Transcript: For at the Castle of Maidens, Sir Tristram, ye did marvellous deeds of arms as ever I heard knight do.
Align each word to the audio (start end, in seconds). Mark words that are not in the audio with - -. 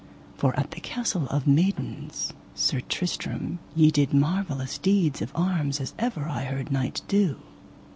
For 0.33 0.59
at 0.59 0.71
the 0.71 0.81
Castle 0.81 1.27
of 1.27 1.45
Maidens, 1.45 2.33
Sir 2.55 2.79
Tristram, 2.89 3.59
ye 3.75 3.91
did 3.91 4.15
marvellous 4.15 4.79
deeds 4.79 5.21
of 5.21 5.31
arms 5.35 5.79
as 5.79 5.93
ever 5.99 6.27
I 6.27 6.45
heard 6.45 6.71
knight 6.71 7.03
do. 7.07 7.37